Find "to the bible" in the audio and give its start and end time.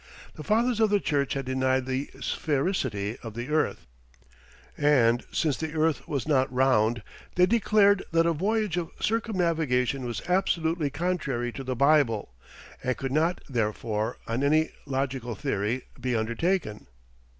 11.51-12.33